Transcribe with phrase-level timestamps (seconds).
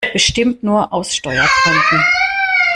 [0.13, 2.03] Bestimmt nur aus Steuergründen!